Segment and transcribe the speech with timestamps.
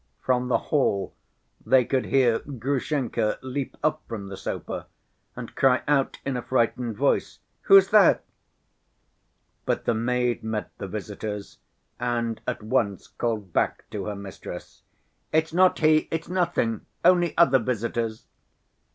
[0.19, 1.13] From the hall
[1.63, 4.87] they could hear Grushenka leap up from the sofa
[5.35, 7.37] and cry out in a frightened voice,
[7.69, 8.21] "Who's there?"
[9.63, 11.59] But the maid met the visitors
[11.99, 14.81] and at once called back to her mistress.
[15.31, 18.25] "It's not he, it's nothing, only other visitors."